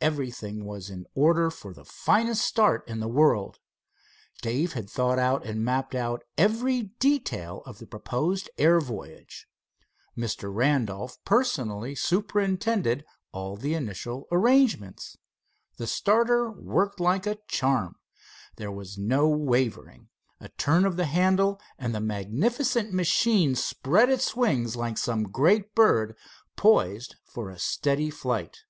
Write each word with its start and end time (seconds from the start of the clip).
Everything 0.00 0.64
was 0.64 0.88
in 0.88 1.04
order 1.14 1.50
for 1.50 1.74
the 1.74 1.84
finest 1.84 2.40
start 2.42 2.88
in 2.88 3.00
the 3.00 3.06
world. 3.06 3.58
Dave 4.40 4.72
had 4.72 4.88
thought 4.88 5.18
out 5.18 5.44
and 5.44 5.62
mapped 5.62 5.94
out 5.94 6.22
every 6.38 6.84
detail 6.98 7.60
of 7.66 7.76
the 7.76 7.86
proposed 7.86 8.48
air 8.56 8.80
voyage. 8.80 9.46
Mr. 10.16 10.50
Randolph 10.50 11.22
personally 11.26 11.94
superintended 11.94 13.04
all 13.30 13.58
the 13.58 13.74
initial 13.74 14.26
arrangements. 14.32 15.18
The 15.76 15.86
starter 15.86 16.50
worked 16.50 16.98
liked 16.98 17.26
a 17.26 17.38
charm. 17.46 17.96
There 18.56 18.72
was 18.72 18.96
no 18.96 19.28
wavering. 19.28 20.08
A 20.40 20.48
turn 20.48 20.86
of 20.86 20.96
the 20.96 21.04
handle, 21.04 21.60
and 21.78 21.94
the 21.94 22.00
magnificent 22.00 22.94
machine 22.94 23.54
spread 23.54 24.08
its 24.08 24.34
wings 24.34 24.76
like 24.76 24.96
some 24.96 25.24
great 25.24 25.74
bird 25.74 26.16
poised 26.56 27.16
for 27.26 27.50
a 27.50 27.58
steady 27.58 28.08
flight. 28.08 28.60